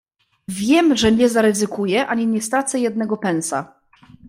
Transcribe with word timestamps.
"Wiem, 0.47 0.97
że 0.97 1.11
nie 1.11 1.29
zaryzykuję 1.29 2.07
ani 2.07 2.27
nie 2.27 2.41
stracę 2.41 2.79
jednego 2.79 3.17
pensa." 3.17 3.73